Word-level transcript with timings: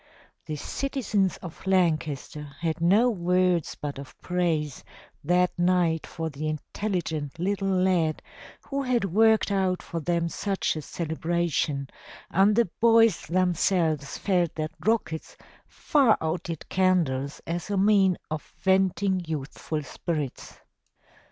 The 0.47 0.55
citizens 0.55 1.37
of 1.43 1.67
Lancaster 1.67 2.55
had 2.61 2.81
no 2.81 3.07
words 3.11 3.77
but 3.79 3.99
of 3.99 4.19
praise 4.19 4.83
that 5.23 5.51
night 5.59 6.07
for 6.07 6.27
the 6.27 6.47
intelligent 6.47 7.37
little 7.37 7.67
lad 7.67 8.23
who 8.67 8.81
had 8.81 9.05
worked 9.05 9.51
out 9.51 9.83
for 9.83 9.99
them 9.99 10.27
such 10.27 10.75
a 10.75 10.81
celebration 10.81 11.87
and 12.31 12.55
the 12.55 12.67
boys 12.79 13.27
themselves 13.27 14.17
felt 14.17 14.55
that 14.55 14.71
rockets 14.83 15.37
far 15.67 16.17
outdid 16.19 16.67
candles 16.67 17.39
as 17.45 17.69
a 17.69 17.77
means 17.77 18.17
of 18.31 18.41
venting 18.57 19.21
youthful 19.27 19.83
spirits. 19.83 20.57